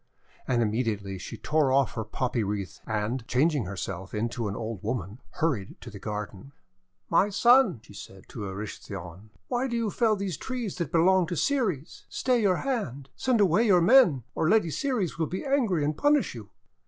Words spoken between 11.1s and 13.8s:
to Ceres? Stay your hand! Send away your